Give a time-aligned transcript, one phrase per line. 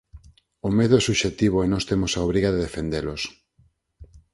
[0.67, 3.21] O medo é subxectivo e nós temos a obriga de defendelos.